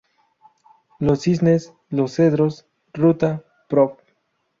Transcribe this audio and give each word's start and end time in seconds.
Los 0.97 1.21
Cisnes, 1.21 1.75
Los 1.91 2.13
Cedros, 2.13 2.65
Ruta 2.91 3.45
Prov. 3.69 3.97